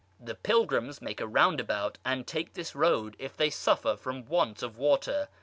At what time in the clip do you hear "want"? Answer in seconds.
4.25-4.63